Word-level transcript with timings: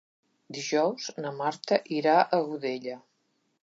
Dijous 0.57 1.11
na 1.25 1.33
Marta 1.43 1.81
irà 2.01 2.19
a 2.23 2.43
Godella. 2.51 3.01